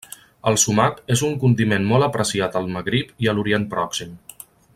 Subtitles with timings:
[0.51, 4.19] El sumac és un condiment molt apreciat al Magrib i a l'Orient pròxim.